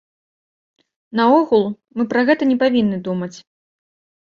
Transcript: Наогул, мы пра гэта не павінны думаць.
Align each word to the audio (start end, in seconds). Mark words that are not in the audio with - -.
Наогул, 1.19 1.67
мы 1.99 2.07
пра 2.15 2.21
гэта 2.31 2.43
не 2.55 2.59
павінны 2.65 2.97
думаць. 3.11 3.33